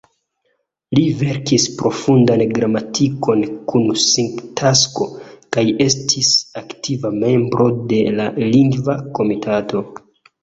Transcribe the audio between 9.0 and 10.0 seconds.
Komitato.